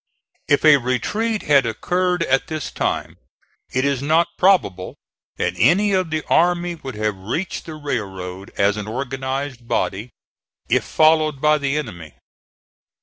[0.47, 3.17] If a retreat had occurred at this time
[3.71, 4.95] it is not probable
[5.35, 10.09] that any of the army would have reached the railroad as an organized body,
[10.67, 12.15] if followed by the enemy.